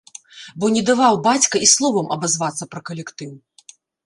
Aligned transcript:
Бо 0.61 0.69
не 0.77 0.81
даваў 0.87 1.19
бацька 1.27 1.55
і 1.67 1.67
словам 1.75 2.09
абазвацца 2.17 2.63
пра 2.73 2.83
калектыў. 2.89 3.31